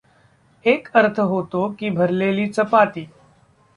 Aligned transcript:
एक 0.65 0.87
अर्थ 0.95 1.19
होतो 1.19 1.69
की 1.69 1.89
भरलेली 1.89 2.47
चपाती. 2.47 3.07